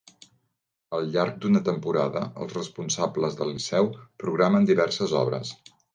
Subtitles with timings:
[0.99, 3.91] Al llarg d'una temporada, els responsables del Liceu
[4.25, 5.53] programen diverses obres.